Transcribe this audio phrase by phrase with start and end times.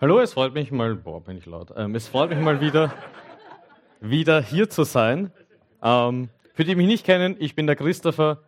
[0.00, 1.72] Hallo, es freut mich mal, boah, bin ich laut.
[1.76, 2.92] Ähm, es freut mich mal wieder,
[4.00, 5.30] wieder hier zu sein.
[5.80, 8.42] Ähm, für die, die mich nicht kennen, ich bin der Christopher.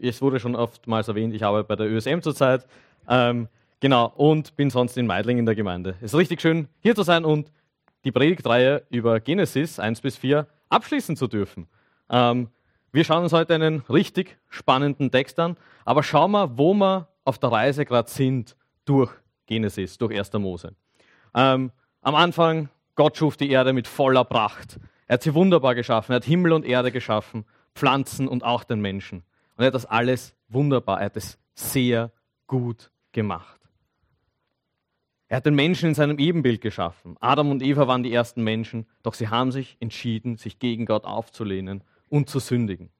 [0.00, 2.66] Es wurde schon oftmals erwähnt, ich arbeite bei der ÖSM zurzeit.
[3.06, 3.48] Ähm,
[3.80, 5.96] genau, und bin sonst in Meidling in der Gemeinde.
[6.00, 7.52] Es ist richtig schön, hier zu sein und
[8.04, 11.68] die Predigtreihe über Genesis 1 bis 4 abschließen zu dürfen.
[12.08, 12.48] Ähm,
[12.92, 17.38] wir schauen uns heute einen richtig spannenden Text an, aber schauen wir, wo wir auf
[17.38, 19.12] der Reise gerade sind durch
[19.46, 20.32] Genesis, durch 1.
[20.34, 20.74] Mose.
[21.34, 24.78] Ähm, am Anfang, Gott schuf die Erde mit voller Pracht.
[25.06, 26.12] Er hat sie wunderbar geschaffen.
[26.12, 29.24] Er hat Himmel und Erde geschaffen, Pflanzen und auch den Menschen.
[29.56, 32.12] Und er hat das alles wunderbar, er hat es sehr
[32.46, 33.60] gut gemacht.
[35.28, 37.16] Er hat den Menschen in seinem Ebenbild geschaffen.
[37.20, 41.04] Adam und Eva waren die ersten Menschen, doch sie haben sich entschieden, sich gegen Gott
[41.04, 42.90] aufzulehnen und zu sündigen.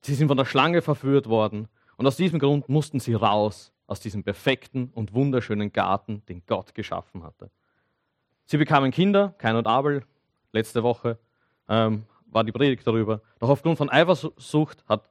[0.00, 4.00] Sie sind von der Schlange verführt worden und aus diesem Grund mussten sie raus aus
[4.00, 7.48] diesem perfekten und wunderschönen Garten, den Gott geschaffen hatte.
[8.44, 10.02] Sie bekamen Kinder, Kain und Abel.
[10.50, 11.16] Letzte Woche
[11.68, 13.20] ähm, war die Predigt darüber.
[13.38, 15.08] Doch aufgrund von Eifersucht hat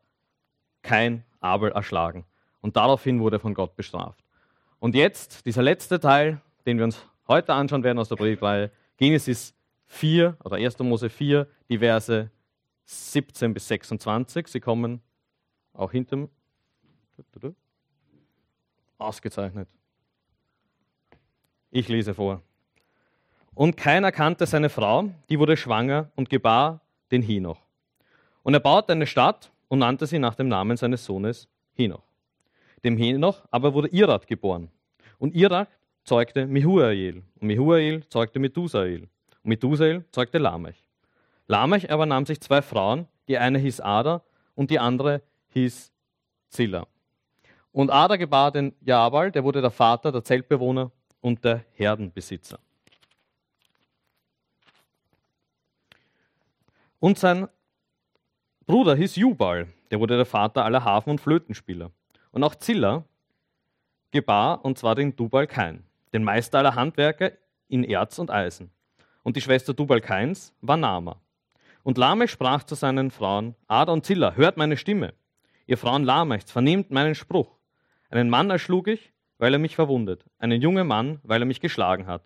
[0.82, 2.26] Kain Abel erschlagen.
[2.60, 4.22] Und daraufhin wurde er von Gott bestraft.
[4.80, 9.56] Und jetzt, dieser letzte Teil, den wir uns heute anschauen werden aus der Predigtreihe, Genesis
[9.86, 10.78] 4 oder 1.
[10.80, 12.30] Mose 4, die Verse
[12.84, 14.46] 17 bis 26.
[14.50, 15.02] Sie kommen
[15.72, 16.30] auch hinter mir.
[19.04, 19.68] Ausgezeichnet.
[21.72, 22.42] Ich lese vor.
[23.56, 27.60] Und keiner kannte seine Frau, die wurde schwanger und gebar den Hinoch.
[28.42, 32.04] Und er baute eine Stadt und nannte sie nach dem Namen seines Sohnes Hinoch.
[32.84, 34.70] Dem Henoch aber wurde Irad geboren.
[35.18, 35.70] Und Irad
[36.04, 37.24] zeugte Mehuael.
[37.40, 39.04] Und Mehuael zeugte Methusael.
[39.44, 40.84] Und Methusael zeugte Lamech.
[41.48, 44.24] Lamech aber nahm sich zwei Frauen, die eine hieß Ada
[44.56, 45.92] und die andere hieß
[46.50, 46.88] Zilla.
[47.74, 52.60] Und Ada gebar den Jabal, der wurde der Vater der Zeltbewohner und der Herdenbesitzer.
[57.00, 57.50] Und sein
[58.66, 61.92] Bruder hieß Jubal, der wurde der Vater aller Hafen- und Flötenspieler.
[62.32, 63.04] Und auch Zilla
[64.12, 65.84] gebar, und zwar den Dubal Kain,
[66.14, 67.32] den Meister aller Handwerker
[67.68, 68.72] in Erz und Eisen.
[69.24, 71.20] Und die Schwester Dubal Kains war Nama.
[71.82, 75.14] Und Lamech sprach zu seinen Frauen, Ada und Zilla, hört meine Stimme.
[75.66, 77.58] Ihr Frauen Lamechs, vernehmt meinen Spruch.
[78.14, 82.06] Einen Mann erschlug ich, weil er mich verwundet, einen jungen Mann, weil er mich geschlagen
[82.06, 82.24] hat.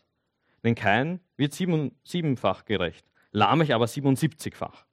[0.61, 4.85] Denn kein wird sieben, siebenfach gerecht, Lamech aber siebenundsiebzigfach.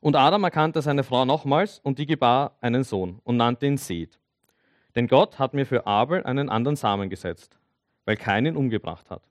[0.00, 4.18] Und Adam erkannte seine Frau nochmals und die gebar einen Sohn und nannte ihn Seth.
[4.94, 7.58] Denn Gott hat mir für Abel einen anderen Samen gesetzt,
[8.06, 9.28] weil keinen umgebracht hat.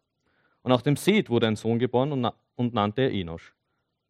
[0.61, 3.55] Und auch dem Seth wurde ein Sohn geboren und, und nannte er Enosch.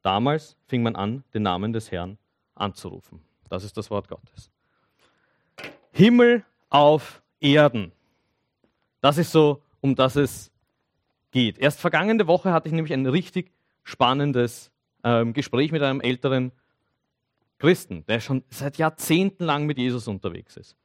[0.01, 2.17] Damals fing man an, den Namen des Herrn
[2.55, 3.21] anzurufen.
[3.49, 4.51] Das ist das Wort Gottes.
[5.91, 7.91] Himmel auf Erden.
[9.01, 10.51] Das ist so, um das es
[11.31, 11.57] geht.
[11.57, 13.51] Erst vergangene Woche hatte ich nämlich ein richtig
[13.83, 14.71] spannendes
[15.03, 16.51] ähm, Gespräch mit einem älteren
[17.59, 20.75] Christen, der schon seit Jahrzehnten lang mit Jesus unterwegs ist.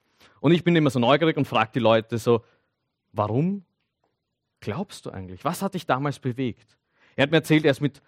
[0.40, 2.44] Und ich bin immer so neugierig und frage die Leute so,
[3.12, 3.64] warum
[4.60, 5.44] glaubst du eigentlich?
[5.44, 6.76] Was hat dich damals bewegt?
[7.16, 8.02] Er hat mir erzählt, er ist mit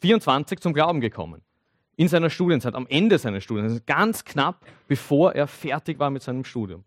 [0.00, 1.42] 24 zum Glauben gekommen
[1.96, 6.44] in seiner Studienzeit, am Ende seiner Studienzeit, ganz knapp bevor er fertig war mit seinem
[6.44, 6.84] Studium.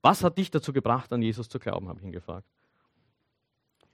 [0.00, 2.46] Was hat dich dazu gebracht, an Jesus zu glauben, habe ich ihn gefragt.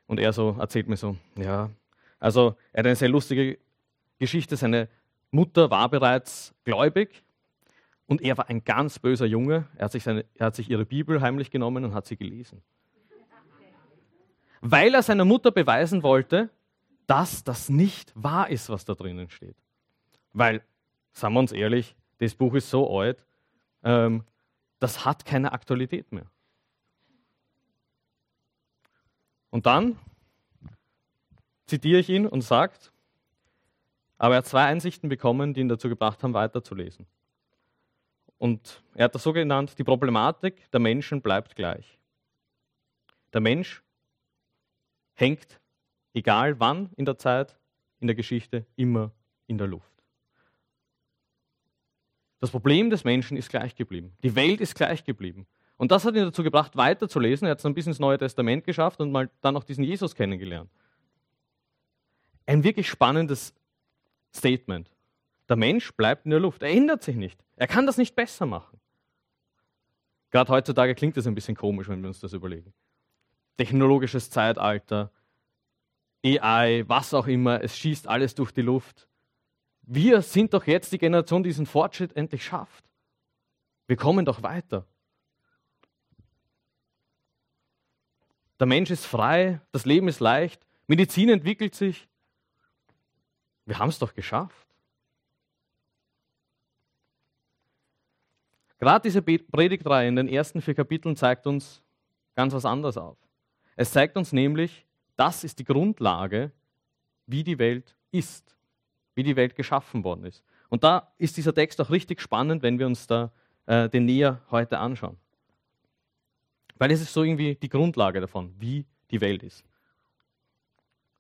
[0.07, 1.71] Und er so erzählt mir so, ja,
[2.19, 3.59] also er hat eine sehr lustige
[4.19, 4.57] Geschichte.
[4.57, 4.89] Seine
[5.31, 7.23] Mutter war bereits gläubig
[8.07, 9.69] und er war ein ganz böser Junge.
[9.77, 12.63] Er hat sich, seine, er hat sich ihre Bibel heimlich genommen und hat sie gelesen.
[14.61, 16.49] Weil er seiner Mutter beweisen wollte,
[17.07, 19.57] dass das nicht wahr ist, was da drinnen steht.
[20.33, 20.63] Weil,
[21.13, 23.25] sagen wir uns ehrlich, das Buch ist so alt,
[23.83, 24.25] ähm,
[24.79, 26.27] das hat keine Aktualität mehr.
[29.51, 29.99] Und dann
[31.67, 32.93] zitiere ich ihn und sagt,
[34.19, 37.07] aber er hat zwei Einsichten bekommen, die ihn dazu gebracht haben, weiterzulesen.
[38.39, 41.99] Und er hat das so genannt, die Problematik der Menschen bleibt gleich.
[43.33, 43.83] Der Mensch
[45.15, 45.61] hängt,
[46.15, 47.59] egal wann in der Zeit,
[48.01, 49.13] in der Geschichte, immer
[49.47, 49.98] in der Luft.
[52.41, 54.13] Das Problem des Menschen ist gleich geblieben.
[54.23, 55.47] Die Welt ist gleich geblieben.
[55.77, 57.47] Und das hat ihn dazu gebracht, weiterzulesen.
[57.47, 60.15] Er hat es ein bisschen ins Neue Testament geschafft und mal dann auch diesen Jesus
[60.15, 60.71] kennengelernt.
[62.47, 63.55] Ein wirklich spannendes
[64.35, 64.91] Statement.
[65.49, 66.63] Der Mensch bleibt in der Luft.
[66.63, 67.43] Er ändert sich nicht.
[67.57, 68.79] Er kann das nicht besser machen.
[70.31, 72.73] Gerade heutzutage klingt das ein bisschen komisch, wenn wir uns das überlegen.
[73.57, 75.11] Technologisches Zeitalter,
[76.25, 79.09] AI, was auch immer, es schießt alles durch die Luft.
[79.91, 82.85] Wir sind doch jetzt die Generation, die diesen Fortschritt endlich schafft.
[83.87, 84.87] Wir kommen doch weiter.
[88.61, 92.07] Der Mensch ist frei, das Leben ist leicht, Medizin entwickelt sich.
[93.65, 94.67] Wir haben es doch geschafft.
[98.79, 101.83] Gerade diese Predigtreihe in den ersten vier Kapiteln zeigt uns
[102.35, 103.17] ganz was anderes auf.
[103.75, 104.85] Es zeigt uns nämlich,
[105.17, 106.53] das ist die Grundlage,
[107.25, 108.58] wie die Welt ist,
[109.19, 110.45] wie die Welt geschaffen worden ist.
[110.69, 113.33] Und da ist dieser Text auch richtig spannend, wenn wir uns da
[113.67, 115.17] äh, den näher heute anschauen.
[116.77, 119.65] Weil es ist so irgendwie die Grundlage davon, wie die Welt ist.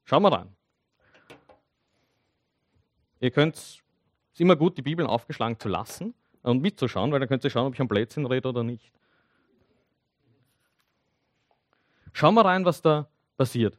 [0.05, 0.55] Schauen wir rein.
[3.19, 3.83] Ihr könnt, es
[4.37, 7.75] immer gut, die Bibeln aufgeschlagen zu lassen und mitzuschauen, weil dann könnt ihr schauen, ob
[7.75, 8.93] ich am Blödsinn rede oder nicht.
[12.13, 13.77] Schauen wir rein, was da passiert.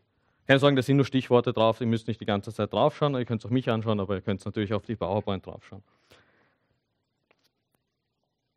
[0.50, 3.26] Keine Sorge, da sind nur Stichworte drauf, ihr müsst nicht die ganze Zeit draufschauen, ihr
[3.26, 5.84] könnt es auch mich anschauen, aber ihr könnt natürlich auf die PowerPoint draufschauen.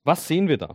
[0.02, 0.74] Was sehen wir da?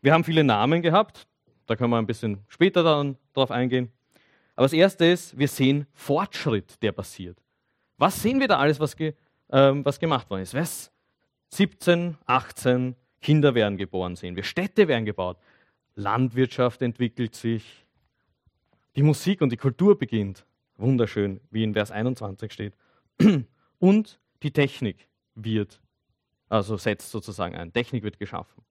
[0.00, 1.26] Wir haben viele Namen gehabt,
[1.66, 3.92] da können wir ein bisschen später dann drauf eingehen.
[4.54, 7.36] Aber das erste ist, wir sehen Fortschritt, der passiert.
[7.98, 9.12] Was sehen wir da alles, was, ge,
[9.50, 10.54] ähm, was gemacht worden ist?
[10.54, 10.90] Was?
[11.50, 14.44] 17, 18 Kinder werden geboren, sehen wir.
[14.44, 15.36] Städte werden gebaut.
[15.94, 17.85] Landwirtschaft entwickelt sich.
[18.96, 20.46] Die Musik und die Kultur beginnt.
[20.78, 22.74] Wunderschön, wie in Vers 21 steht.
[23.78, 25.82] Und die Technik wird,
[26.48, 27.72] also setzt sozusagen ein.
[27.72, 28.62] Technik wird geschaffen.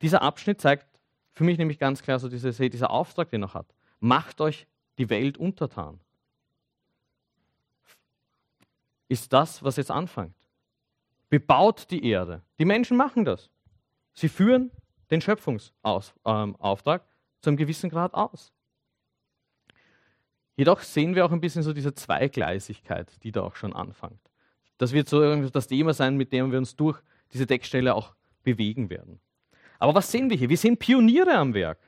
[0.00, 0.86] Dieser Abschnitt zeigt
[1.34, 3.66] für mich nämlich ganz klar so diese, dieser Auftrag, den er noch hat.
[4.00, 4.66] Macht euch
[4.98, 6.00] die Welt untertan.
[9.08, 10.34] Ist das, was jetzt anfängt.
[11.30, 12.42] Bebaut die Erde.
[12.58, 13.50] Die Menschen machen das.
[14.14, 14.72] Sie führen
[15.10, 17.11] den Schöpfungsauftrag ähm,
[17.42, 18.52] zu einem gewissen Grad aus.
[20.56, 24.20] Jedoch sehen wir auch ein bisschen so diese Zweigleisigkeit, die da auch schon anfängt.
[24.78, 27.00] Das wird so das Thema sein, mit dem wir uns durch
[27.32, 29.20] diese Textstelle auch bewegen werden.
[29.78, 30.48] Aber was sehen wir hier?
[30.48, 31.78] Wir sehen Pioniere am Werk.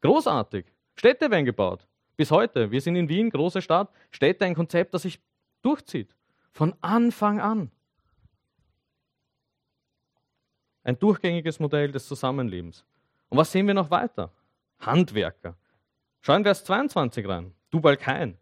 [0.00, 0.66] Großartig.
[0.94, 1.86] Städte werden gebaut.
[2.16, 2.70] Bis heute.
[2.70, 3.92] Wir sind in Wien, große Stadt.
[4.10, 5.20] Städte ein Konzept, das sich
[5.62, 6.14] durchzieht.
[6.52, 7.70] Von Anfang an.
[10.82, 12.84] Ein durchgängiges Modell des Zusammenlebens.
[13.28, 14.32] Und was sehen wir noch weiter?
[14.80, 15.56] Handwerker.
[16.20, 17.52] Schauen wir Vers 22 rein.
[17.70, 18.38] Dubal Kain,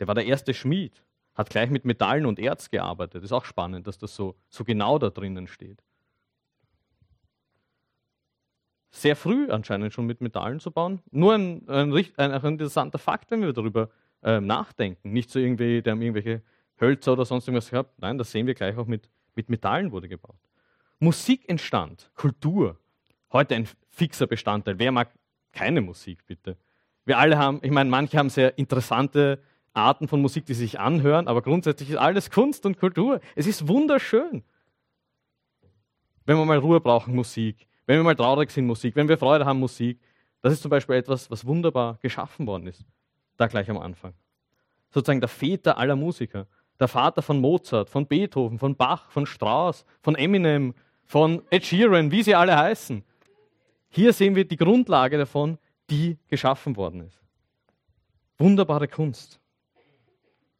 [0.00, 1.02] der war der erste Schmied,
[1.34, 3.24] hat gleich mit Metallen und Erz gearbeitet.
[3.24, 5.82] Ist auch spannend, dass das so, so genau da drinnen steht.
[8.94, 11.00] sehr früh anscheinend schon mit Metallen zu bauen.
[11.10, 13.90] Nur ein, ein, ein, ein interessanter Fakt, wenn wir darüber
[14.22, 15.12] äh, nachdenken.
[15.12, 16.42] Nicht so irgendwie, der haben irgendwelche
[16.80, 17.98] Hölzer oder sonst irgendwas gehabt.
[17.98, 20.38] Nein, das sehen wir gleich auch mit, mit Metallen wurde gebaut.
[21.00, 22.78] Musik entstand, Kultur.
[23.32, 24.78] Heute ein fixer Bestandteil.
[24.78, 25.10] Wer mag
[25.54, 26.56] keine Musik, bitte?
[27.04, 29.42] Wir alle haben, ich meine, manche haben sehr interessante
[29.72, 33.20] Arten von Musik, die sich anhören, aber grundsätzlich ist alles Kunst und Kultur.
[33.34, 34.44] Es ist wunderschön.
[36.26, 37.66] Wenn wir mal Ruhe brauchen, Musik.
[37.86, 38.96] Wenn wir mal traurig sind, Musik.
[38.96, 40.00] Wenn wir Freude haben, Musik.
[40.40, 42.84] Das ist zum Beispiel etwas, was wunderbar geschaffen worden ist.
[43.36, 44.14] Da gleich am Anfang.
[44.90, 46.46] Sozusagen der Väter aller Musiker.
[46.80, 50.74] Der Vater von Mozart, von Beethoven, von Bach, von Strauss, von Eminem,
[51.04, 53.04] von Ed Sheeran, wie sie alle heißen.
[53.94, 55.56] Hier sehen wir die Grundlage davon,
[55.88, 57.22] die geschaffen worden ist.
[58.38, 59.38] Wunderbare Kunst.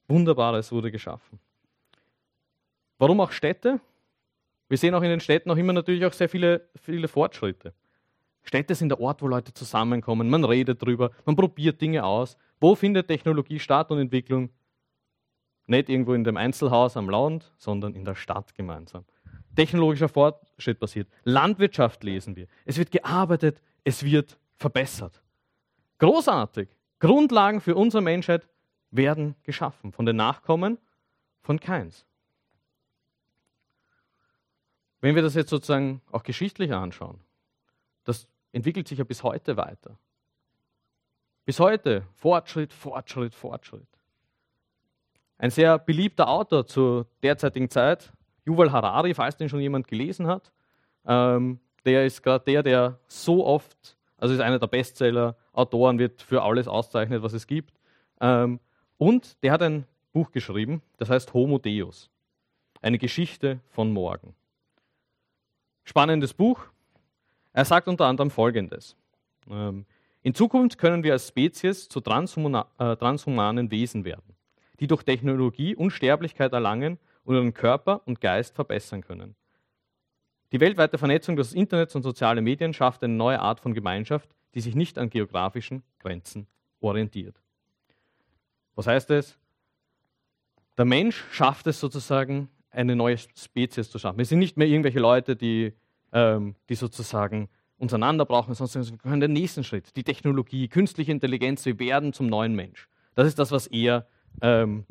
[0.07, 1.41] Wunderbares wurde geschaffen.
[2.97, 3.81] Warum auch Städte?
[4.69, 7.75] Wir sehen auch in den Städten auch immer natürlich auch sehr viele, viele Fortschritte.
[8.45, 12.37] Städte sind der Ort, wo Leute zusammenkommen, man redet drüber, man probiert Dinge aus.
[12.61, 14.51] Wo findet Technologie statt und Entwicklung?
[15.67, 19.05] Nicht irgendwo in dem Einzelhaus am Land, sondern in der Stadt gemeinsam.
[19.55, 21.09] Technologischer Fortschritt passiert.
[21.25, 22.47] Landwirtschaft lesen wir.
[22.65, 25.23] Es wird gearbeitet, es wird verbessert.
[25.99, 26.69] Großartig.
[26.99, 28.49] Grundlagen für unsere Menschheit
[28.91, 30.79] werden geschaffen von den Nachkommen
[31.43, 32.07] von Keins.
[35.01, 37.21] Wenn wir das jetzt sozusagen auch geschichtlich anschauen,
[38.05, 39.99] das entwickelt sich ja bis heute weiter.
[41.45, 43.87] Bis heute Fortschritt, Fortschritt, Fortschritt.
[45.37, 48.14] Ein sehr beliebter Autor zur derzeitigen Zeit,
[48.47, 50.53] Yuval Harari, falls den schon jemand gelesen hat,
[51.07, 56.43] ähm, der ist gerade der, der so oft, also ist einer der Bestseller-Autoren, wird für
[56.43, 57.75] alles auszeichnet, was es gibt.
[58.21, 58.61] Ähm,
[58.97, 62.11] und der hat ein Buch geschrieben, das heißt Homo Deus,
[62.81, 64.35] eine Geschichte von morgen.
[65.85, 66.61] Spannendes Buch.
[67.53, 68.97] Er sagt unter anderem Folgendes.
[69.51, 69.85] Ähm,
[70.23, 74.35] in Zukunft können wir als Spezies zu äh, transhumanen Wesen werden,
[74.81, 79.35] die durch Technologie Unsterblichkeit erlangen und ihren Körper und Geist verbessern können.
[80.53, 84.61] Die weltweite Vernetzung des Internets und soziale Medien schafft eine neue Art von Gemeinschaft, die
[84.61, 86.47] sich nicht an geografischen Grenzen
[86.81, 87.41] orientiert.
[88.77, 89.39] Was heißt es?
[90.79, 94.19] Der Mensch schafft es sozusagen, eine neue Spezies zu schaffen.
[94.19, 95.75] Wir sind nicht mehr irgendwelche Leute, die
[96.15, 101.13] ähm, die sozusagen uns einander brauchen, sondern wir können den nächsten Schritt, die Technologie, künstliche
[101.13, 102.89] Intelligenz, wir werden zum neuen Mensch.
[103.15, 104.07] Das ist das, was er,
[104.41, 104.87] ähm,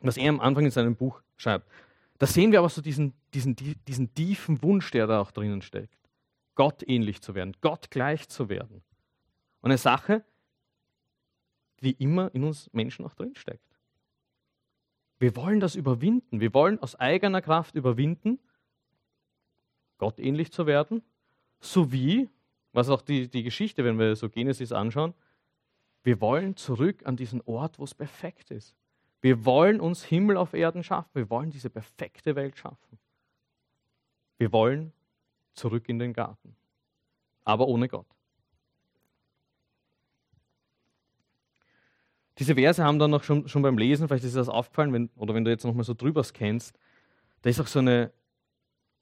[0.00, 1.68] was er am Anfang in seinem Buch schreibt.
[2.18, 5.96] Da sehen wir aber so diesen, diesen, diesen tiefen Wunsch, der da auch drinnen steckt.
[6.54, 8.82] Gott ähnlich zu werden, Gott gleich zu werden.
[9.62, 10.24] Und eine Sache,
[11.82, 13.64] die immer in uns Menschen auch drinsteckt.
[15.18, 16.40] Wir wollen das überwinden.
[16.40, 18.38] Wir wollen aus eigener Kraft überwinden,
[19.98, 21.02] Gott ähnlich zu werden,
[21.60, 22.30] sowie,
[22.72, 25.12] was auch die, die Geschichte, wenn wir so Genesis anschauen,
[26.02, 28.74] wir wollen zurück an diesen Ort, wo es perfekt ist.
[29.20, 31.10] Wir wollen uns Himmel auf Erden schaffen.
[31.14, 32.98] Wir wollen diese perfekte Welt schaffen.
[34.38, 34.92] Wir wollen
[35.52, 36.56] zurück in den Garten,
[37.44, 38.06] aber ohne Gott.
[42.38, 45.10] Diese Verse haben dann noch schon, schon beim Lesen, vielleicht ist dir das aufgefallen, wenn,
[45.16, 46.78] oder wenn du jetzt nochmal so drüber scannst,
[47.42, 48.12] da ist auch so eine,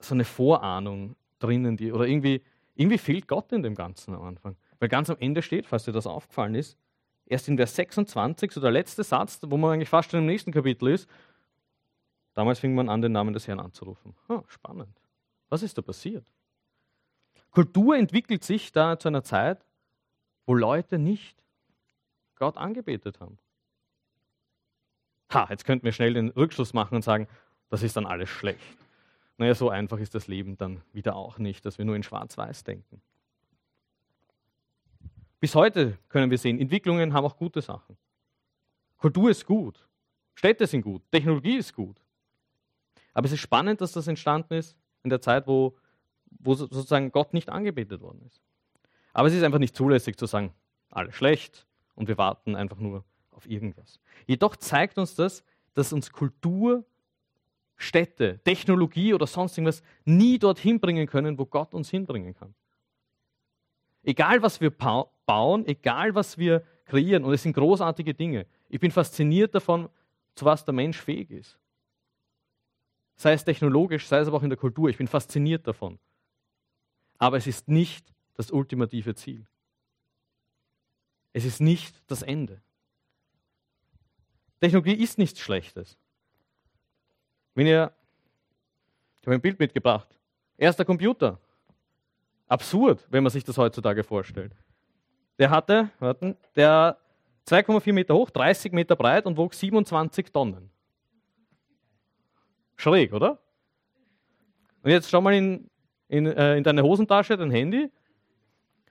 [0.01, 2.43] so eine Vorahnung drinnen, die, oder irgendwie,
[2.75, 4.57] irgendwie fehlt Gott in dem Ganzen am Anfang.
[4.81, 6.77] Weil ganz am Ende steht, falls dir das aufgefallen ist,
[7.29, 10.53] erst in Vers 26, so der letzte Satz, wo man eigentlich fast schon im nächsten
[10.53, 11.09] Kapitel ist,
[12.35, 14.15] damals fing man an, den Namen des Herrn anzurufen.
[14.29, 14.97] Oh, spannend.
[15.49, 16.25] Was ist da passiert?
[17.51, 19.65] Kultur entwickelt sich da zu einer Zeit,
[20.47, 21.37] wo Leute nicht
[22.37, 23.39] Gott angebetet haben.
[25.33, 27.29] Ha, jetzt könnten wir schnell den Rückschluss machen und sagen,
[27.69, 28.79] das ist dann alles schlecht.
[29.37, 32.65] Naja, so einfach ist das Leben dann wieder auch nicht, dass wir nur in Schwarz-Weiß
[32.65, 33.03] denken.
[35.41, 37.97] Bis heute können wir sehen, Entwicklungen haben auch gute Sachen.
[38.97, 39.87] Kultur ist gut,
[40.35, 42.01] Städte sind gut, Technologie ist gut.
[43.15, 45.77] Aber es ist spannend, dass das entstanden ist in der Zeit, wo,
[46.41, 48.41] wo sozusagen Gott nicht angebetet worden ist.
[49.13, 50.53] Aber es ist einfach nicht zulässig zu sagen,
[50.91, 53.99] alles schlecht, und wir warten einfach nur auf irgendwas.
[54.27, 55.43] Jedoch zeigt uns das,
[55.75, 56.85] dass uns Kultur,
[57.77, 62.55] Städte, Technologie oder sonst irgendwas nie dorthin bringen können, wo Gott uns hinbringen kann.
[64.05, 64.71] Egal, was wir
[65.29, 68.47] bauen, egal, was wir kreieren, und es sind großartige Dinge.
[68.71, 69.91] Ich bin fasziniert davon,
[70.35, 71.59] zu was der Mensch fähig ist.
[73.15, 74.89] Sei es technologisch, sei es aber auch in der Kultur.
[74.89, 75.99] Ich bin fasziniert davon.
[77.19, 79.47] Aber es ist nicht das ultimative Ziel.
[81.35, 82.63] Es ist nicht das Ende.
[84.61, 85.99] Technologie ist nichts Schlechtes.
[87.55, 87.93] Wenn ihr,
[89.21, 90.09] ich habe ein Bild mitgebracht,
[90.57, 91.39] erster Computer.
[92.47, 94.57] Absurd, wenn man sich das heutzutage vorstellt.
[95.39, 96.99] Der hatte, warten, der
[97.47, 100.71] 2,4 Meter hoch, 30 Meter breit und wog 27 Tonnen.
[102.77, 103.39] Schräg, oder?
[104.83, 105.69] Und jetzt schau mal in,
[106.09, 107.91] in, äh, in deine Hosentasche, dein Handy.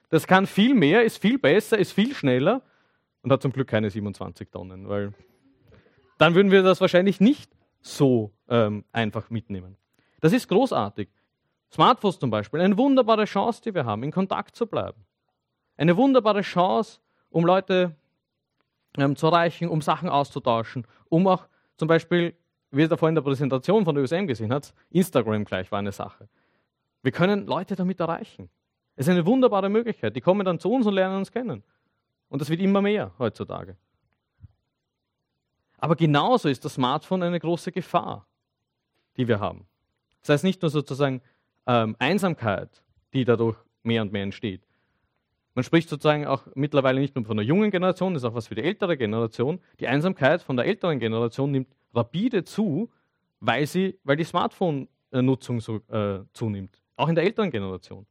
[0.09, 2.61] Das kann viel mehr, ist viel besser, ist viel schneller
[3.21, 5.13] und hat zum Glück keine 27 Tonnen, weil
[6.17, 7.51] dann würden wir das wahrscheinlich nicht
[7.81, 9.77] so ähm, einfach mitnehmen.
[10.21, 11.09] Das ist großartig.
[11.71, 15.05] Smartphones zum Beispiel, eine wunderbare Chance, die wir haben, in Kontakt zu bleiben.
[15.77, 17.95] Eine wunderbare Chance, um Leute
[18.97, 22.35] ähm, zu erreichen, um Sachen auszutauschen, um auch zum Beispiel,
[22.71, 25.79] wie ihr da vorhin in der Präsentation von der USM gesehen habt, Instagram gleich war
[25.79, 26.27] eine Sache.
[27.03, 28.49] Wir können Leute damit erreichen.
[28.95, 30.15] Es ist eine wunderbare Möglichkeit.
[30.15, 31.63] Die kommen dann zu uns und lernen uns kennen.
[32.29, 33.77] Und das wird immer mehr heutzutage.
[35.77, 38.25] Aber genauso ist das Smartphone eine große Gefahr,
[39.15, 39.67] die wir haben.
[40.21, 41.21] Das heißt nicht nur sozusagen
[41.67, 44.66] ähm, Einsamkeit, die dadurch mehr und mehr entsteht.
[45.57, 48.45] Man spricht sozusagen auch mittlerweile nicht nur von der jungen Generation, das ist auch was
[48.45, 49.59] für die ältere Generation.
[49.79, 52.91] Die Einsamkeit von der älteren Generation nimmt rapide zu,
[53.39, 56.79] weil, sie, weil die Smartphone-Nutzung so, äh, zunimmt.
[56.95, 58.05] Auch in der älteren Generation.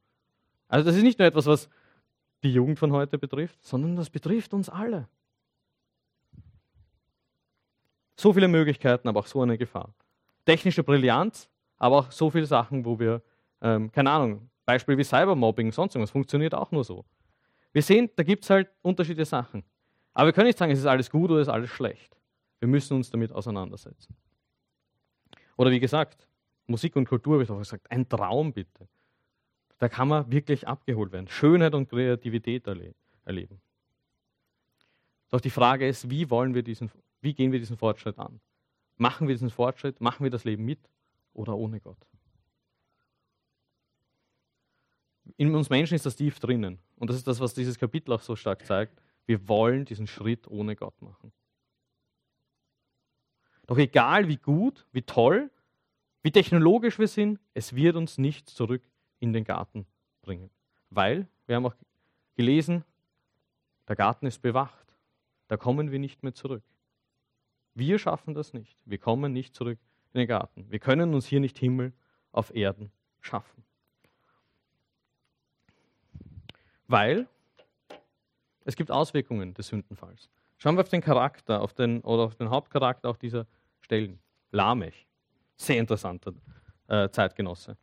[0.67, 1.69] Also das ist nicht nur etwas, was
[2.43, 5.09] die Jugend von heute betrifft, sondern das betrifft uns alle.
[8.17, 9.95] So viele Möglichkeiten, aber auch so eine Gefahr.
[10.47, 11.49] Technische Brillanz,
[11.79, 13.23] aber auch so viele Sachen, wo wir,
[13.63, 17.05] ähm, keine Ahnung, Beispiel wie Cybermobbing, sonst irgendwas, funktioniert auch nur so.
[17.77, 19.63] Wir sehen, da gibt es halt unterschiedliche Sachen.
[20.15, 22.17] Aber wir können nicht sagen, es ist alles gut oder es ist alles schlecht.
[22.59, 24.17] Wir müssen uns damit auseinandersetzen.
[25.59, 26.27] Oder wie gesagt,
[26.67, 28.89] Musik und Kultur, habe ich auch gesagt, ein Traum bitte.
[29.77, 31.29] Da kann man wirklich abgeholt werden.
[31.29, 32.95] Schönheit und Kreativität erle
[33.27, 33.61] erleben.
[35.29, 36.91] Doch die Frage ist, wie, wollen wir diesen,
[37.21, 38.41] wie gehen wir diesen Fortschritt an?
[38.97, 40.81] Machen wir diesen Fortschritt, machen wir das Leben mit
[41.35, 41.99] oder ohne Gott?
[45.37, 46.79] In uns Menschen ist das tief drinnen.
[46.97, 49.01] Und das ist das, was dieses Kapitel auch so stark zeigt.
[49.27, 51.33] Wir wollen diesen Schritt ohne Gott machen.
[53.67, 55.51] Doch egal wie gut, wie toll,
[56.23, 58.83] wie technologisch wir sind, es wird uns nicht zurück
[59.19, 59.87] in den Garten
[60.23, 60.51] bringen.
[60.91, 61.75] Weil, wir haben auch
[62.35, 62.85] gelesen,
[63.89, 64.87] der Garten ist bewacht.
[65.49, 66.65] Da kommen wir nicht mehr zurück.
[67.75, 68.77] Wir schaffen das nicht.
[68.85, 69.79] Wir kommen nicht zurück
[70.13, 70.71] in den Garten.
[70.71, 71.93] Wir können uns hier nicht Himmel
[72.33, 73.66] auf Erden schaffen.
[76.89, 77.27] Weil
[78.65, 80.29] es gibt Auswirkungen des Sündenfalls.
[80.59, 83.47] Schauen wir auf den Charakter auf den, oder auf den Hauptcharakter auch dieser
[83.81, 84.19] Stellen.
[84.51, 85.07] Lamech.
[85.57, 86.33] Sehr interessanter
[86.89, 87.77] äh, Zeitgenosse.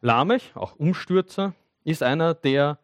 [0.00, 2.78] Lamech, auch Umstürzer, ist einer, der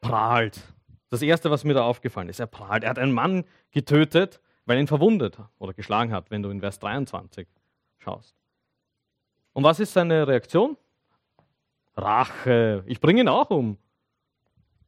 [0.00, 0.62] prahlt.
[1.08, 2.84] Das Erste, was mir da aufgefallen ist, er prahlt.
[2.84, 6.60] Er hat einen Mann getötet, weil er ihn verwundet oder geschlagen hat, wenn du in
[6.60, 7.48] Vers 23
[7.98, 8.39] schaust.
[9.52, 10.76] Und was ist seine Reaktion?
[11.96, 12.84] Rache.
[12.86, 13.76] Ich bringe ihn auch um.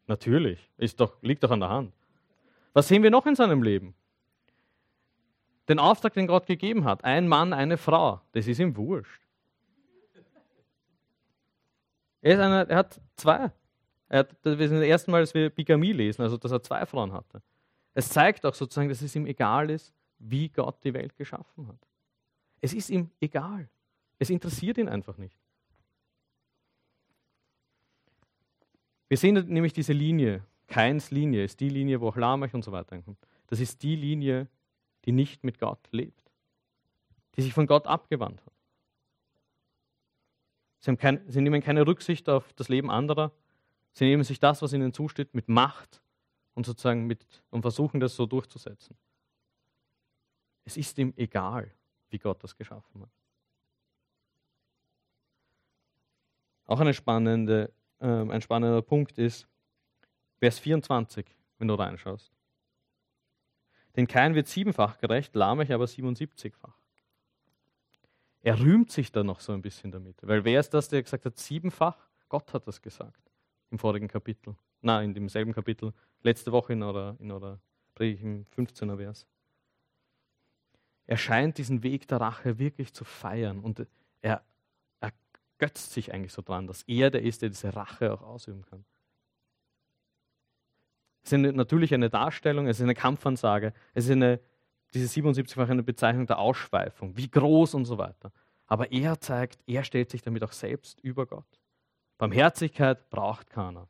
[0.07, 1.95] Natürlich, ist doch, liegt doch an der Hand.
[2.73, 3.95] Was sehen wir noch in seinem Leben?
[5.69, 7.05] Den Auftrag, den Gott gegeben hat.
[7.05, 8.21] Ein Mann, eine Frau.
[8.33, 9.23] Das ist ihm wurscht.
[12.21, 13.51] Er, einer, er hat zwei.
[14.09, 16.85] Er hat, das ist das erste Mal, dass wir Bigamie lesen, also dass er zwei
[16.87, 17.43] Frauen hatte.
[17.95, 21.79] Es zeigt auch sozusagen, dass es ihm egal ist, wie Gott die Welt geschaffen hat.
[22.61, 23.69] Es ist ihm egal.
[24.23, 25.37] Es interessiert ihn einfach nicht.
[29.09, 30.47] Wir sehen nämlich diese Linie.
[30.69, 33.19] Keins Linie ist die Linie, wo auch Lamech und so weiter kommt.
[33.49, 34.47] Das ist die Linie,
[35.07, 36.31] die nicht mit Gott lebt,
[37.35, 38.53] die sich von Gott abgewandt hat.
[40.79, 43.33] Sie, kein, sie, nehmen keine Rücksicht auf das Leben anderer.
[43.93, 46.01] Sie nehmen sich das, was ihnen zusteht, mit Macht
[46.55, 48.97] und sozusagen mit und versuchen das so durchzusetzen.
[50.63, 51.75] Es ist ihm egal,
[52.11, 53.22] wie Gott das geschaffen hat.
[56.67, 59.49] Auch eine spannende ähm, ein spannender Punkt ist
[60.39, 61.25] Vers 24,
[61.59, 62.33] wenn du reinschaust.
[63.95, 66.77] Denn kein wird siebenfach gerecht, Lamech aber 77-fach.
[68.41, 70.17] Er rühmt sich da noch so ein bisschen damit.
[70.23, 71.97] Weil wer ist das, der gesagt hat, siebenfach?
[72.29, 73.31] Gott hat das gesagt
[73.71, 74.57] im vorigen Kapitel.
[74.81, 75.93] Nein, in demselben Kapitel,
[76.23, 77.61] letzte Woche in eurer, in eurer
[77.95, 79.27] Predigt im 15er Vers.
[81.07, 83.87] Er scheint diesen Weg der Rache wirklich zu feiern und
[84.23, 84.43] er
[85.63, 88.85] götzt sich eigentlich so dran, dass er der ist, der diese Rache auch ausüben kann.
[91.23, 94.41] Es ist natürlich eine Darstellung, es ist eine Kampfansage, es ist eine,
[94.93, 98.33] diese 77-fach eine Bezeichnung der Ausschweifung, wie groß und so weiter.
[98.67, 101.61] Aber er zeigt, er stellt sich damit auch selbst über Gott.
[102.19, 103.87] Barmherzigkeit braucht keiner.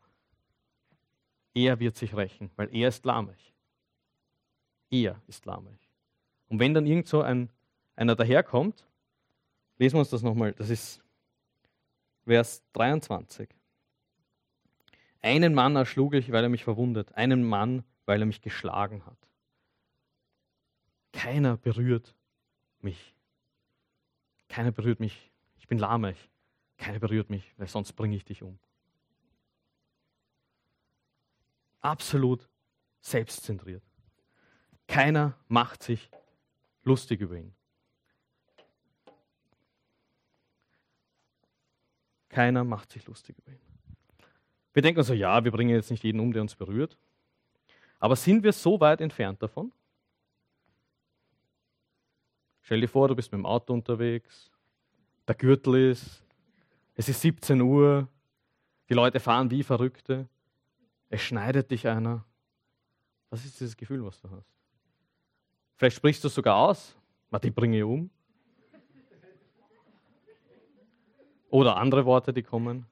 [1.55, 3.55] Er wird sich rächen, weil er ist Lamech.
[4.91, 5.89] Er ist Lamech.
[6.51, 7.49] Und wenn dann irgend so ein,
[7.97, 8.87] einer daherkommt,
[9.79, 11.02] lesen wir uns das nochmal, das ist
[12.25, 13.49] Vers 23.
[15.21, 19.17] Einen Mann erschlug ich, weil er mich verwundet, einen Mann, weil er mich geschlagen hat.
[21.13, 22.15] Keiner berührt
[22.81, 23.15] mich.
[24.49, 25.31] Keiner berührt mich.
[25.59, 26.17] Ich bin lahmig.
[26.77, 28.59] Keiner berührt mich, weil sonst bringe ich dich um.
[31.81, 32.49] Absolut
[33.01, 33.83] selbstzentriert.
[34.87, 36.11] Keiner macht sich
[36.83, 37.55] lustig über ihn.
[42.33, 43.61] Keiner macht sich lustig über ihn.
[44.73, 46.97] Wir denken so, ja, wir bringen jetzt nicht jeden um, der uns berührt.
[48.01, 49.71] Aber sind wir so weit entfernt davon?
[52.63, 54.51] Stell dir vor, du bist mit dem Auto unterwegs,
[55.29, 56.25] der Gürtel ist,
[56.95, 58.09] es ist 17 Uhr,
[58.89, 60.27] die Leute fahren wie Verrückte,
[61.11, 62.25] es schneidet dich einer.
[63.29, 64.49] Was ist dieses Gefühl, was du hast?
[65.77, 66.97] Vielleicht sprichst du sogar aus,
[67.43, 68.11] die bringe ich um.
[71.53, 72.87] Oder andere Worte, die kommen.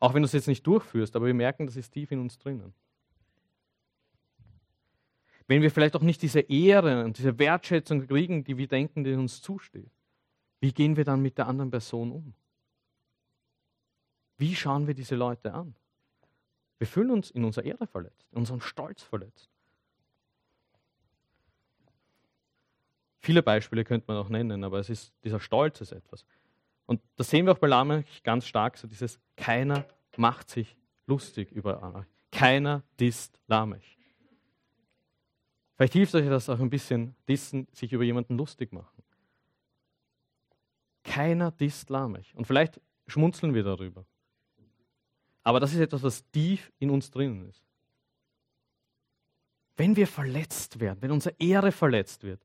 [0.00, 2.36] Auch wenn du es jetzt nicht durchführst, aber wir merken, das ist tief in uns
[2.38, 2.74] drinnen.
[5.46, 9.14] Wenn wir vielleicht auch nicht diese Ehre und diese Wertschätzung kriegen, die wir denken, die
[9.14, 9.92] uns zusteht,
[10.58, 12.34] wie gehen wir dann mit der anderen Person um?
[14.36, 15.76] Wie schauen wir diese Leute an?
[16.78, 19.48] Wir fühlen uns in unserer Ehre verletzt, in unserem Stolz verletzt.
[23.20, 26.26] Viele Beispiele könnte man auch nennen, aber es ist, dieser Stolz ist etwas.
[26.86, 31.50] Und das sehen wir auch bei Lamech ganz stark, so dieses, keiner macht sich lustig
[31.52, 32.06] über Lamech.
[32.30, 33.98] Keiner disst Lamech.
[35.76, 39.02] Vielleicht hilft euch das auch ein bisschen, dissen, sich über jemanden lustig machen.
[41.02, 42.34] Keiner disst Lamech.
[42.34, 44.04] Und vielleicht schmunzeln wir darüber.
[45.42, 47.62] Aber das ist etwas, was tief in uns drinnen ist.
[49.76, 52.40] Wenn wir verletzt werden, wenn unsere Ehre verletzt wird,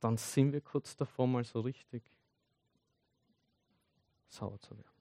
[0.00, 2.02] dann sind wir kurz davor, mal so richtig
[4.28, 4.94] sauer zu werden.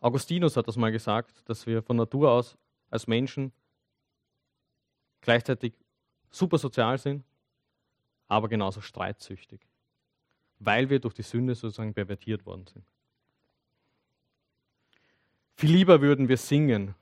[0.00, 2.58] Augustinus hat das mal gesagt, dass wir von Natur aus
[2.90, 3.52] als Menschen
[5.20, 5.74] gleichzeitig
[6.30, 7.24] super sozial sind,
[8.26, 9.60] aber genauso streitsüchtig,
[10.58, 12.84] weil wir durch die Sünde sozusagen pervertiert worden sind.
[15.54, 16.96] Viel lieber würden wir singen,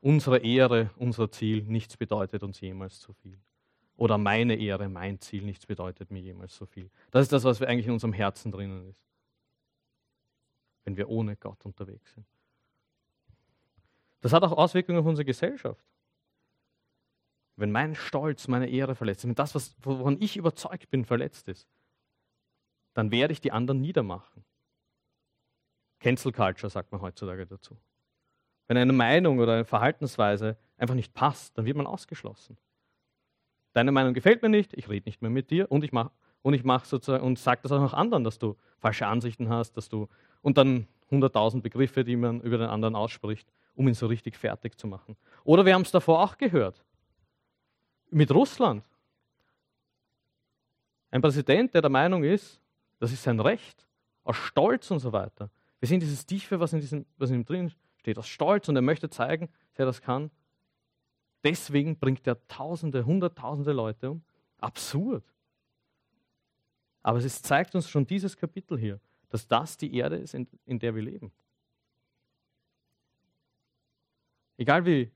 [0.00, 3.38] unsere Ehre, unser Ziel, nichts bedeutet uns jemals zu viel.
[3.98, 6.88] Oder meine Ehre, mein Ziel, nichts bedeutet mir jemals so viel.
[7.10, 9.02] Das ist das, was eigentlich in unserem Herzen drinnen ist.
[10.84, 12.24] Wenn wir ohne Gott unterwegs sind.
[14.20, 15.84] Das hat auch Auswirkungen auf unsere Gesellschaft.
[17.56, 21.48] Wenn mein Stolz, meine Ehre verletzt ist, wenn das, was, wovon ich überzeugt bin, verletzt
[21.48, 21.68] ist,
[22.94, 24.44] dann werde ich die anderen niedermachen.
[25.98, 27.76] Cancel Culture sagt man heutzutage dazu.
[28.68, 32.56] Wenn eine Meinung oder eine Verhaltensweise einfach nicht passt, dann wird man ausgeschlossen.
[33.78, 36.10] Deine Meinung gefällt mir nicht, ich rede nicht mehr mit dir und ich mache
[36.42, 39.76] und ich mache sozusagen und sage das auch noch anderen, dass du falsche Ansichten hast,
[39.76, 40.08] dass du
[40.42, 44.76] und dann hunderttausend Begriffe, die man über den anderen ausspricht, um ihn so richtig fertig
[44.76, 45.16] zu machen.
[45.44, 46.84] Oder wir haben es davor auch gehört
[48.10, 48.82] mit Russland.
[51.12, 52.60] Ein Präsident, der der Meinung ist,
[52.98, 53.86] das ist sein Recht,
[54.24, 55.50] aus Stolz und so weiter.
[55.78, 58.74] Wir sehen dieses Tiefe, was in, diesem, was in ihm drin steht, aus Stolz und
[58.74, 60.32] er möchte zeigen, dass er das kann.
[61.44, 64.22] Deswegen bringt er Tausende, Hunderttausende Leute um.
[64.58, 65.24] Absurd.
[67.02, 70.78] Aber es zeigt uns schon dieses Kapitel hier, dass das die Erde ist, in, in
[70.78, 71.32] der wir leben.
[74.56, 75.10] Egal wie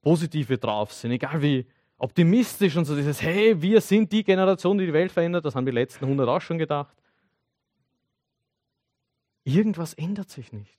[0.00, 1.66] positiv wir drauf sind, egal wie
[1.98, 5.66] optimistisch und so dieses, hey, wir sind die Generation, die die Welt verändert, das haben
[5.66, 6.96] die letzten 100 auch schon gedacht.
[9.44, 10.78] Irgendwas ändert sich nicht,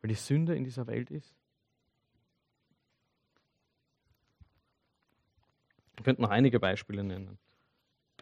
[0.00, 1.39] weil die Sünde in dieser Welt ist.
[6.00, 7.36] Wir könnten noch einige Beispiele nennen.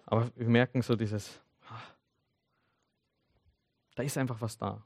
[0.05, 1.81] Aber wir merken so dieses, ah,
[3.95, 4.83] da ist einfach was da.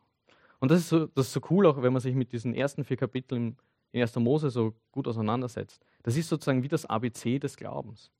[0.60, 2.84] Und das ist, so, das ist so cool, auch wenn man sich mit diesen ersten
[2.84, 3.56] vier Kapiteln
[3.92, 4.14] in 1.
[4.16, 5.82] Mose so gut auseinandersetzt.
[6.02, 8.10] Das ist sozusagen wie das ABC des Glaubens.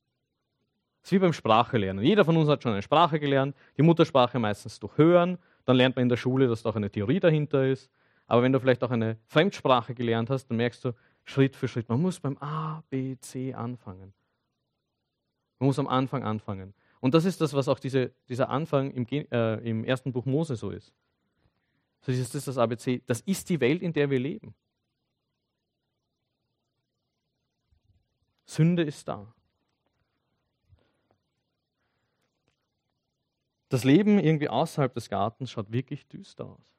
[1.02, 2.02] Das ist wie beim Sprachelernen.
[2.02, 5.96] Jeder von uns hat schon eine Sprache gelernt, die Muttersprache meistens durch Hören, dann lernt
[5.96, 7.90] man in der Schule, dass da auch eine Theorie dahinter ist.
[8.26, 11.90] Aber wenn du vielleicht auch eine Fremdsprache gelernt hast, dann merkst du Schritt für Schritt,
[11.90, 14.14] man muss beim A, B, C anfangen.
[15.62, 16.74] Man muss am Anfang anfangen.
[16.98, 20.56] Und das ist das, was auch diese, dieser Anfang im, äh, im ersten Buch Mose
[20.56, 20.92] so ist.
[22.00, 23.00] So ist das das ABC.
[23.06, 24.56] Das ist die Welt, in der wir leben.
[28.44, 29.32] Sünde ist da.
[33.68, 36.74] Das Leben irgendwie außerhalb des Gartens schaut wirklich düster aus.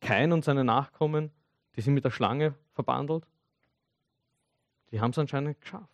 [0.00, 1.30] Kain und seine Nachkommen,
[1.76, 3.24] die sind mit der Schlange verbandelt,
[4.90, 5.91] die haben es anscheinend geschafft.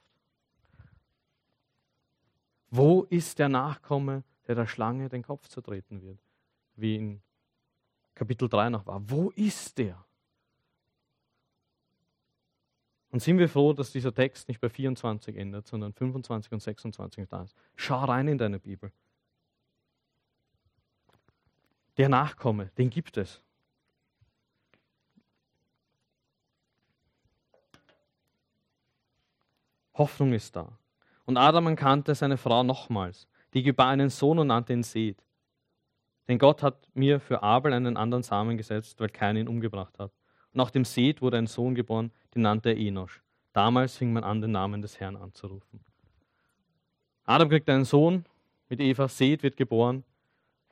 [2.71, 6.19] Wo ist der Nachkomme, der der Schlange den Kopf zertreten wird?
[6.77, 7.23] Wie in
[8.15, 9.01] Kapitel 3 noch war.
[9.09, 10.05] Wo ist der?
[13.11, 17.29] Und sind wir froh, dass dieser Text nicht bei 24 endet, sondern 25 und 26
[17.29, 17.55] da ist.
[17.77, 18.93] Schau rein in deine Bibel.
[21.97, 23.41] Der Nachkomme, den gibt es.
[29.95, 30.79] Hoffnung ist da.
[31.29, 33.29] Und Adam erkannte seine Frau nochmals.
[33.53, 35.23] Die gebar einen Sohn und nannte ihn Seth.
[36.27, 40.11] Denn Gott hat mir für Abel einen anderen Samen gesetzt, weil keiner ihn umgebracht hat.
[40.55, 43.23] Und auch dem Seth wurde ein Sohn geboren, den nannte er Enosch.
[43.53, 45.85] Damals fing man an, den Namen des Herrn anzurufen.
[47.25, 48.25] Adam kriegt einen Sohn
[48.71, 50.05] mit Eva, Seth wird geboren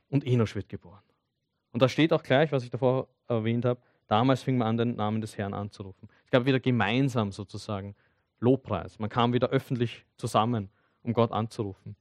[0.08, 1.02] und Enosch wird geboren.
[1.72, 4.96] Und da steht auch gleich, was ich davor erwähnt habe, damals fing man an, den
[4.96, 6.08] Namen des Herrn anzurufen.
[6.24, 7.94] Es gab wieder gemeinsam sozusagen
[8.40, 8.98] Lobpreis.
[8.98, 10.70] Man kam wieder öffentlich zusammen,
[11.02, 11.96] um Gott anzurufen.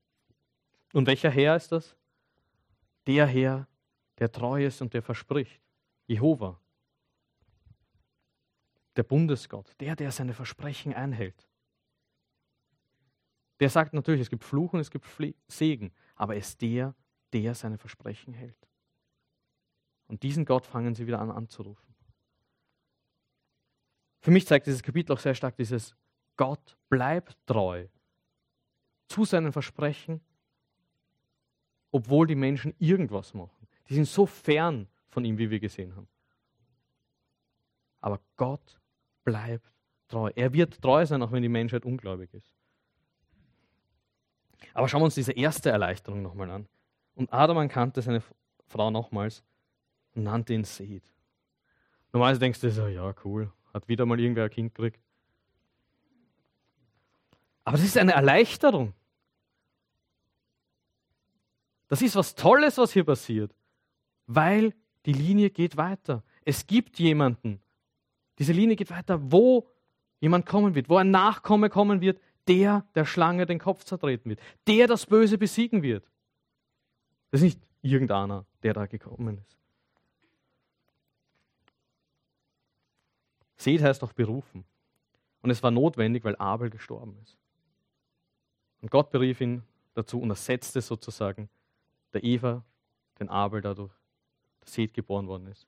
[0.94, 1.96] Und welcher Herr ist das?
[3.08, 3.68] Der Herr,
[4.20, 5.62] der treu ist und der verspricht.
[6.08, 6.60] Jehova
[8.96, 11.48] der Bundesgott, der, der seine Versprechen einhält.
[13.60, 15.06] Der sagt natürlich, es gibt Fluch und es gibt
[15.48, 16.96] Segen, aber er ist der,
[17.34, 18.68] der seine Versprechen hält.
[20.08, 21.96] Und diesen Gott fangen sie wieder an anzurufen.
[24.22, 25.96] Für mich zeigt dieses Kapitel auch sehr stark dieses
[26.38, 27.88] Gott bleibt treu
[29.08, 30.22] zu seinen Versprechen,
[31.92, 33.68] obwohl die Menschen irgendwas machen.
[33.90, 36.08] Die sind so fern von ihm, wie wir gesehen haben.
[38.02, 38.80] Aber Gott
[39.24, 39.72] bleibt
[40.08, 40.32] treu.
[40.36, 42.52] Er wird treu sein, auch wenn die Menschheit ungläubig ist.
[44.74, 46.68] Aber schauen wir uns diese erste Erleichterung nochmal an.
[47.16, 48.22] Und Adam erkannte seine
[48.68, 49.44] Frau nochmals
[50.16, 51.04] und nannte ihn Seth.
[52.12, 55.05] Normalerweise denkst du so, ja, cool, hat wieder mal irgendwer ein Kind gekriegt.
[57.66, 58.94] Aber das ist eine Erleichterung.
[61.88, 63.54] Das ist was Tolles, was hier passiert,
[64.28, 64.74] weil
[65.06, 66.24] die Linie geht weiter.
[66.46, 67.60] Es gibt jemanden,
[68.40, 69.68] diese Linie geht weiter, wo
[70.20, 74.40] jemand kommen wird, wo ein Nachkomme kommen wird, der der Schlange den Kopf zertreten wird,
[74.68, 76.08] der das Böse besiegen wird.
[77.32, 79.58] Das ist nicht irgendeiner, der da gekommen ist.
[83.58, 84.66] Seht heißt auch berufen.
[85.42, 87.38] Und es war notwendig, weil Abel gestorben ist.
[88.86, 89.64] Und Gott berief ihn
[89.96, 91.50] dazu und ersetzte sozusagen
[92.14, 92.64] der Eva
[93.18, 93.92] den Abel dadurch,
[94.60, 95.68] dass Seth geboren worden ist,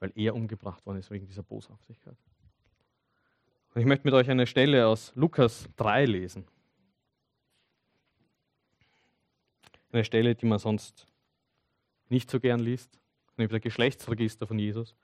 [0.00, 2.16] weil er umgebracht worden ist wegen dieser Boshaftigkeit.
[3.72, 6.44] Und ich möchte mit euch eine Stelle aus Lukas 3 lesen.
[9.92, 11.06] Eine Stelle, die man sonst
[12.08, 12.98] nicht so gern liest,
[13.36, 14.96] nämlich der Geschlechtsregister von Jesus.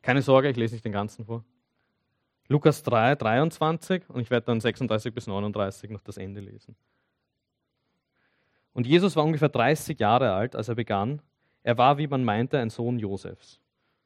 [0.00, 1.44] Keine Sorge, ich lese nicht den ganzen vor.
[2.48, 6.76] Lukas 3, 23 und ich werde dann 36 bis 39 noch das Ende lesen.
[8.72, 11.22] Und Jesus war ungefähr 30 Jahre alt, als er begann.
[11.62, 13.58] Er war, wie man meinte, ein Sohn Josefs.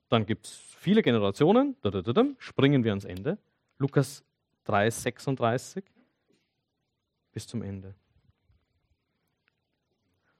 [0.08, 1.76] Dann gibt es viele Generationen,
[2.38, 3.36] springen wir ans Ende.
[3.78, 4.24] Lukas
[4.64, 5.84] 3, 36
[7.32, 7.94] bis zum Ende.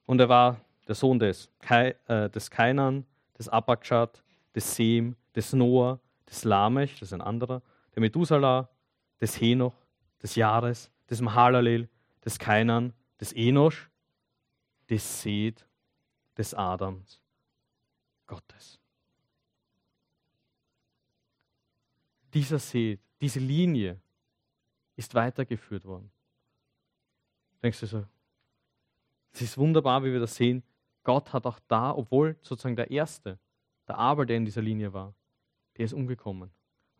[0.05, 3.05] Und er war der Sohn des, Kai, äh, des Kainan,
[3.37, 4.23] des Abakschat,
[4.55, 7.61] des Sem, des Noah, des Lamech, das ist ein anderer,
[7.95, 8.69] der Methuselah,
[9.19, 9.75] des Henoch,
[10.21, 11.89] des Jahres, des Mahalalel,
[12.23, 13.89] des Kainan, des Enosch,
[14.89, 15.65] des Seth,
[16.37, 17.21] des Adams,
[18.25, 18.79] Gottes.
[22.33, 23.99] Dieser Seth, diese Linie
[24.95, 26.11] ist weitergeführt worden.
[27.61, 28.05] Denkst du so,
[29.33, 30.63] es ist wunderbar, wie wir das sehen.
[31.03, 33.39] Gott hat auch da, obwohl sozusagen der Erste,
[33.87, 35.13] der Abel, der in dieser Linie war,
[35.77, 36.51] der ist umgekommen.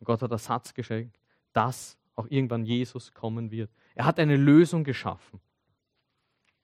[0.01, 1.15] Und Gott hat Ersatz geschenkt,
[1.53, 3.69] dass auch irgendwann Jesus kommen wird.
[3.93, 5.39] Er hat eine Lösung geschaffen.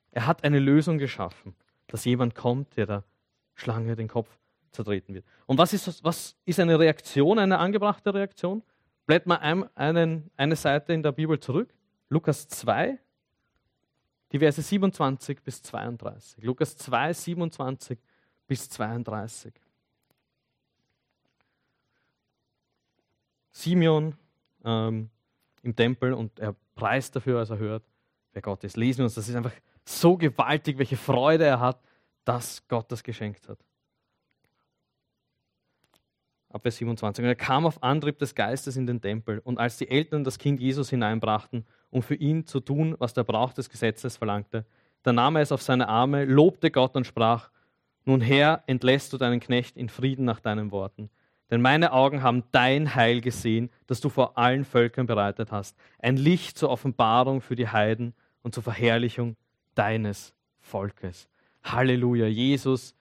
[0.09, 3.03] Er hat eine Lösung geschaffen, dass jemand kommt, der der
[3.53, 4.39] Schlange den Kopf
[4.71, 5.23] zertreten wird.
[5.45, 8.63] Und was ist, was ist eine Reaktion, eine angebrachte Reaktion?
[9.05, 11.71] Blätt mal ein, einen, eine Seite in der Bibel zurück.
[12.09, 12.97] Lukas 2,
[14.31, 16.43] die Verse 27 bis 32.
[16.43, 17.99] Lukas 2, 27
[18.47, 19.53] bis 32.
[23.57, 24.15] Simeon
[24.63, 25.09] ähm,
[25.63, 27.83] im Tempel und er preist dafür, als er hört,
[28.33, 28.77] wer Gott ist.
[28.77, 31.81] Lesen wir uns, das ist einfach so gewaltig, welche Freude er hat,
[32.23, 33.57] dass Gott das geschenkt hat.
[36.49, 37.23] Ab Vers 27.
[37.23, 39.39] Und er kam auf Antrieb des Geistes in den Tempel.
[39.39, 43.23] Und als die Eltern das Kind Jesus hineinbrachten, um für ihn zu tun, was der
[43.23, 44.65] Brauch des Gesetzes verlangte,
[45.03, 47.49] da nahm er es auf seine Arme, lobte Gott und sprach:
[48.05, 51.09] Nun Herr, entlässt du deinen Knecht in Frieden nach deinen Worten.
[51.49, 55.77] Denn meine Augen haben dein Heil gesehen, das du vor allen Völkern bereitet hast.
[55.99, 59.37] Ein Licht zur Offenbarung für die Heiden und zur Verherrlichung
[59.75, 61.29] deines Volkes.
[61.63, 62.95] Halleluja, Jesus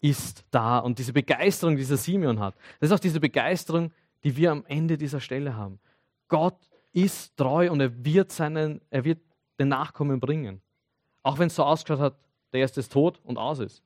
[0.00, 0.78] ist da.
[0.78, 3.92] Und diese Begeisterung, die dieser Simeon hat, das ist auch diese Begeisterung,
[4.24, 5.78] die wir am Ende dieser Stelle haben.
[6.28, 6.58] Gott
[6.92, 9.20] ist treu und er wird, seinen, er wird
[9.58, 10.60] den Nachkommen bringen.
[11.22, 12.16] Auch wenn es so ausgeschaut hat,
[12.52, 13.82] der erste ist tot und aus ist.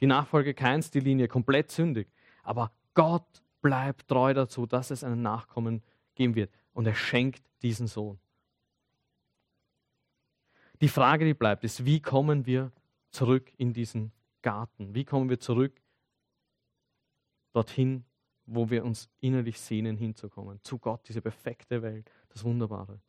[0.00, 2.08] Die Nachfolge keins, die Linie komplett sündig.
[2.42, 5.82] Aber Gott bleibt treu dazu, dass es einen Nachkommen
[6.14, 6.50] geben wird.
[6.72, 8.18] Und er schenkt diesen Sohn.
[10.80, 12.72] Die Frage, die bleibt, ist, wie kommen wir
[13.10, 14.94] zurück in diesen Garten?
[14.94, 15.80] Wie kommen wir zurück
[17.52, 18.04] dorthin,
[18.46, 20.60] wo wir uns innerlich sehnen, hinzukommen?
[20.62, 23.00] Zu Gott, diese perfekte Welt, das Wunderbare.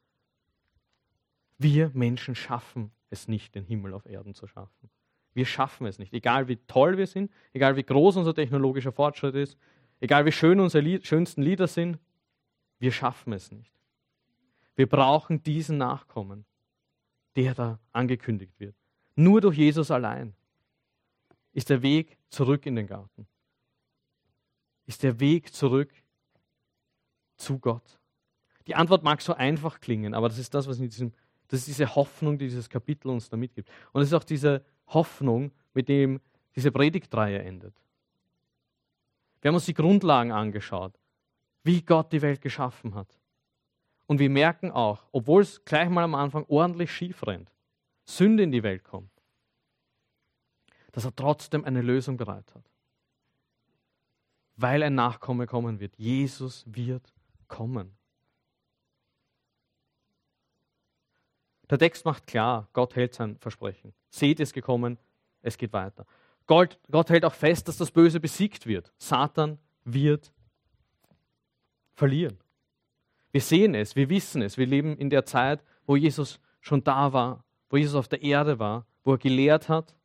[1.58, 4.90] Wir Menschen schaffen es nicht, den Himmel auf Erden zu schaffen.
[5.34, 6.14] Wir schaffen es nicht.
[6.14, 9.58] Egal wie toll wir sind, egal wie groß unser technologischer Fortschritt ist,
[10.00, 12.00] egal wie schön unsere Lied, schönsten Lieder sind,
[12.80, 13.72] wir schaffen es nicht.
[14.76, 16.46] Wir brauchen diesen Nachkommen,
[17.36, 18.76] der da angekündigt wird.
[19.16, 20.34] Nur durch Jesus allein
[21.54, 23.28] ist der Weg zurück in den Garten.
[24.86, 25.92] Ist der Weg zurück
[27.38, 28.00] zu Gott.
[28.68, 31.14] Die Antwort mag so einfach klingen, aber das ist das, was in diesem,
[31.48, 33.70] das ist diese Hoffnung, die dieses Kapitel uns da mitgibt.
[33.94, 36.20] Und es ist auch diese Hoffnung, mit dem
[36.56, 37.74] diese Predigtreihe endet.
[39.46, 41.00] Wir haben uns die Grundlagen angeschaut,
[41.62, 43.16] wie Gott die Welt geschaffen hat.
[44.08, 47.52] Und wir merken auch, obwohl es gleich mal am Anfang ordentlich schief rennt,
[48.06, 49.12] Sünde in die Welt kommt,
[50.94, 52.64] dass er trotzdem eine Lösung bereit hat.
[54.56, 55.96] Weil ein Nachkomme kommen wird.
[55.96, 57.14] Jesus wird
[57.48, 57.96] kommen.
[61.70, 63.94] Der Text macht klar, Gott hält sein Versprechen.
[64.10, 64.98] Seht ist gekommen,
[65.44, 66.08] es geht weiter.
[66.48, 68.94] Gott, Gott hält auch fest, dass das Böse besiegt wird.
[68.98, 70.32] Satan wird
[71.94, 72.38] verlieren.
[73.32, 74.58] Wir sehen es, wir wissen es.
[74.58, 78.60] Wir leben in der Zeit, wo Jesus schon da war, wo Jesus auf der Erde
[78.60, 79.96] war, wo er gelehrt hat,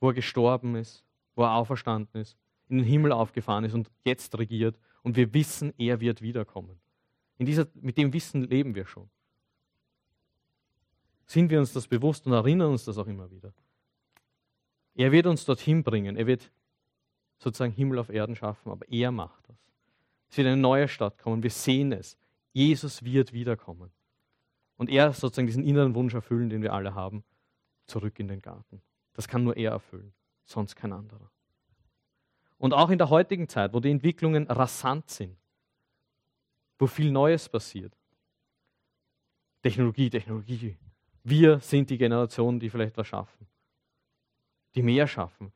[0.00, 2.36] wo er gestorben ist, wo er auferstanden ist,
[2.68, 4.78] in den Himmel aufgefahren ist und jetzt regiert.
[5.02, 6.80] Und wir wissen, er wird wiederkommen.
[7.38, 9.08] In dieser, mit dem Wissen leben wir schon.
[11.26, 13.54] Sind wir uns das bewusst und erinnern uns das auch immer wieder?
[14.94, 16.16] Er wird uns dorthin bringen.
[16.16, 16.50] Er wird
[17.38, 19.56] sozusagen Himmel auf Erden schaffen, aber er macht das.
[20.28, 21.42] Es wird eine neue Stadt kommen.
[21.42, 22.16] Wir sehen es.
[22.52, 23.90] Jesus wird wiederkommen.
[24.76, 27.24] Und er sozusagen diesen inneren Wunsch erfüllen, den wir alle haben,
[27.86, 28.80] zurück in den Garten.
[29.14, 30.12] Das kann nur er erfüllen,
[30.44, 31.30] sonst kein anderer.
[32.58, 35.36] Und auch in der heutigen Zeit, wo die Entwicklungen rasant sind,
[36.78, 37.92] wo viel Neues passiert.
[39.62, 40.76] Technologie, Technologie.
[41.22, 43.46] Wir sind die Generation, die vielleicht was schaffen,
[44.74, 45.52] die mehr schaffen.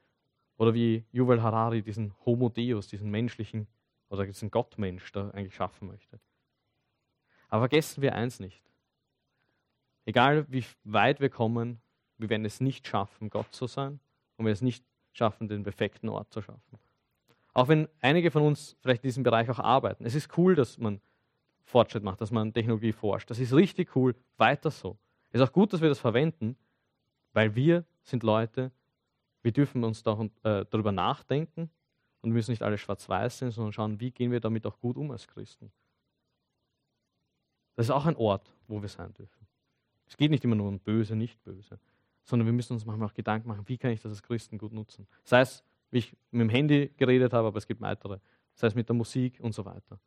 [0.57, 3.67] Oder wie Yuval Harari diesen Homo Deus, diesen menschlichen
[4.09, 6.21] oder diesen Gottmensch da eigentlich schaffen möchte.
[7.49, 8.63] Aber vergessen wir eins nicht.
[10.07, 11.81] Egal wie weit wir kommen,
[12.19, 14.01] wir werden es nicht schaffen, Gott zu sein
[14.37, 16.79] und wir es nicht schaffen, den perfekten Ort zu schaffen.
[17.53, 20.05] Auch wenn einige von uns vielleicht in diesem Bereich auch arbeiten.
[20.05, 21.01] Es ist cool, dass man
[21.65, 23.31] Fortschritt macht, dass man Technologie forscht.
[23.31, 24.99] Das ist richtig cool, weiter so.
[25.31, 26.57] Es ist auch gut, dass wir das verwenden,
[27.33, 28.71] weil wir sind Leute,
[29.45, 31.71] wir dürfen uns äh, darüber nachdenken
[32.23, 35.11] und müssen nicht alle schwarz-weiß sein, sondern schauen, wie gehen wir damit auch gut um
[35.11, 35.71] als Christen.
[37.77, 39.47] Das ist auch ein Ort, wo wir sein dürfen.
[40.07, 41.79] Es geht nicht immer nur um böse, nicht böse,
[42.23, 44.73] sondern wir müssen uns manchmal auch Gedanken machen, wie kann ich das als Christen gut
[44.73, 45.07] nutzen.
[45.25, 48.21] Sei es, wie ich mit dem Handy geredet habe, aber es gibt weitere.
[48.55, 50.01] Sei es mit der Musik und so weiter.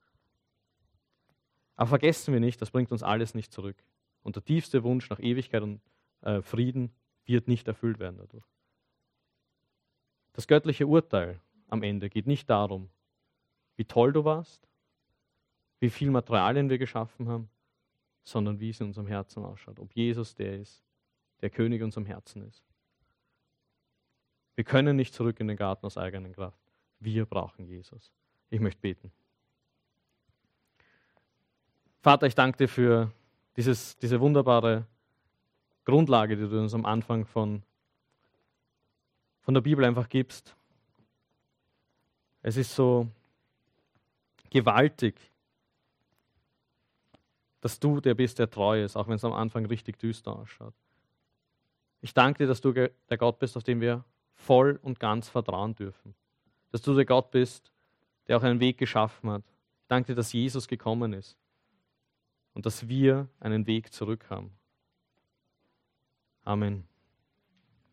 [1.76, 3.78] Aber vergessen wir nicht, das bringt uns alles nicht zurück.
[4.24, 5.80] Und der tiefste Wunsch nach Ewigkeit und
[6.22, 6.92] äh, Frieden
[7.26, 8.46] wird nicht erfüllt werden dadurch.
[10.38, 12.92] Das göttliche Urteil am Ende geht nicht darum,
[13.76, 14.68] wie toll du warst,
[15.80, 17.50] wie viel Materialien wir geschaffen haben,
[18.24, 19.80] sondern wie es in unserem Herzen ausschaut.
[19.80, 20.86] Ob Jesus der ist,
[21.42, 22.64] der König in unserem Herzen ist.
[24.54, 26.62] Wir können nicht zurück in den Garten aus eigener Kraft.
[27.00, 28.12] Wir brauchen Jesus.
[28.52, 29.12] Ich möchte beten.
[32.02, 33.12] Vater, ich danke dir für
[33.56, 34.86] dieses, diese wunderbare
[35.84, 37.64] Grundlage, die du uns am Anfang von,
[39.48, 40.58] von der Bibel einfach gibst.
[42.42, 43.08] Es ist so
[44.50, 45.16] gewaltig,
[47.62, 50.74] dass du der bist, der treu ist, auch wenn es am Anfang richtig düster ausschaut.
[52.02, 55.76] Ich danke dir, dass du der Gott bist, auf den wir voll und ganz vertrauen
[55.76, 56.14] dürfen.
[56.72, 57.72] Dass du der Gott bist,
[58.28, 59.46] der auch einen Weg geschaffen hat.
[59.84, 61.38] Ich danke dir, dass Jesus gekommen ist
[62.54, 64.52] und dass wir einen Weg zurück haben.
[66.44, 66.86] Amen.